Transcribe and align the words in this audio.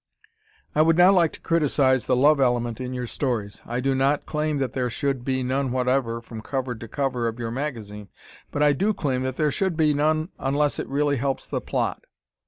I 0.73 0.81
would 0.81 0.97
now 0.97 1.11
like 1.11 1.31
to 1.33 1.39
criticize 1.41 2.07
the 2.07 2.15
love 2.15 2.39
element 2.39 2.81
in 2.81 2.91
your 2.91 3.05
stories. 3.05 3.61
I 3.67 3.79
do 3.79 3.93
not 3.93 4.25
claim 4.25 4.57
that 4.57 4.73
there 4.73 4.89
should 4.89 5.23
be 5.23 5.43
none 5.43 5.71
whatever 5.71 6.21
from 6.21 6.41
cover 6.41 6.73
to 6.73 6.87
cover 6.87 7.27
of 7.27 7.37
your 7.37 7.51
magazine, 7.51 8.09
but 8.49 8.63
I 8.63 8.73
do 8.73 8.95
claim 8.95 9.21
that 9.21 9.35
there 9.35 9.51
should 9.51 9.77
be 9.77 9.93
none 9.93 10.29
unless 10.39 10.79
it 10.79 10.89
really 10.89 11.17
helps 11.17 11.45
the 11.45 11.61
plot. 11.61 12.05